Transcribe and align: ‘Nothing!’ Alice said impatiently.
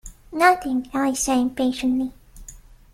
‘Nothing!’ 0.31 0.89
Alice 0.95 1.19
said 1.19 1.37
impatiently. 1.37 2.11